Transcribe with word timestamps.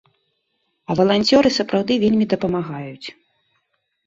А 0.89 0.95
валанцёры 0.99 1.49
сапраўды 1.59 1.93
вельмі 2.05 2.25
дапамагаюць. 2.33 3.07